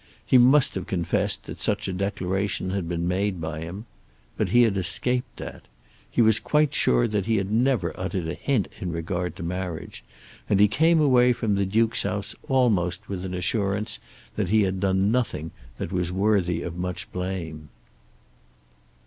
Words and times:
He 0.25 0.39
must 0.39 0.73
have 0.73 0.87
confessed 0.87 1.43
that 1.43 1.59
such 1.59 1.87
a 1.87 1.93
declaration 1.93 2.71
had 2.71 2.89
been 2.89 3.07
made 3.07 3.39
by 3.39 3.59
him. 3.59 3.85
But 4.35 4.49
he 4.49 4.63
had 4.63 4.75
escaped 4.75 5.37
that. 5.37 5.67
He 6.09 6.23
was 6.23 6.39
quite 6.39 6.73
sure 6.73 7.07
that 7.07 7.27
he 7.27 7.35
had 7.35 7.51
never 7.51 7.93
uttered 7.95 8.27
a 8.27 8.33
hint 8.33 8.67
in 8.79 8.91
regard 8.91 9.35
to 9.35 9.43
marriage, 9.43 10.03
and 10.49 10.59
he 10.59 10.67
came 10.67 10.99
away 10.99 11.33
from 11.33 11.53
the 11.53 11.67
Duke's 11.67 12.01
house 12.01 12.33
almost 12.49 13.07
with 13.09 13.23
an 13.25 13.35
assurance 13.35 13.99
that 14.37 14.49
he 14.49 14.63
had 14.63 14.79
done 14.79 15.11
nothing 15.11 15.51
that 15.77 15.91
was 15.91 16.11
worthy 16.11 16.63
of 16.63 16.75
much 16.75 17.11
blame. 17.11 17.69